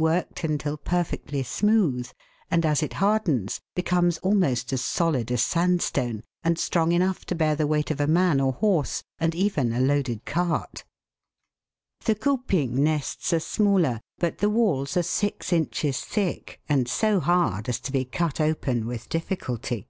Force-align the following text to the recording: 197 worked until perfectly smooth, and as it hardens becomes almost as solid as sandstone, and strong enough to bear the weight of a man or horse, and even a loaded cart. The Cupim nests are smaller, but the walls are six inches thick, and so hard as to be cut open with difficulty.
197 0.00 0.16
worked 0.28 0.44
until 0.44 0.76
perfectly 0.76 1.42
smooth, 1.42 2.08
and 2.52 2.64
as 2.64 2.84
it 2.84 2.92
hardens 2.92 3.60
becomes 3.74 4.16
almost 4.18 4.72
as 4.72 4.80
solid 4.80 5.28
as 5.32 5.42
sandstone, 5.42 6.22
and 6.44 6.56
strong 6.56 6.92
enough 6.92 7.24
to 7.24 7.34
bear 7.34 7.56
the 7.56 7.66
weight 7.66 7.90
of 7.90 7.98
a 8.00 8.06
man 8.06 8.40
or 8.40 8.52
horse, 8.52 9.02
and 9.18 9.34
even 9.34 9.72
a 9.72 9.80
loaded 9.80 10.24
cart. 10.24 10.84
The 12.04 12.14
Cupim 12.14 12.74
nests 12.74 13.32
are 13.32 13.40
smaller, 13.40 14.00
but 14.20 14.38
the 14.38 14.48
walls 14.50 14.96
are 14.96 15.02
six 15.02 15.52
inches 15.52 16.00
thick, 16.04 16.60
and 16.68 16.86
so 16.88 17.18
hard 17.18 17.68
as 17.68 17.80
to 17.80 17.90
be 17.90 18.04
cut 18.04 18.40
open 18.40 18.86
with 18.86 19.08
difficulty. 19.08 19.88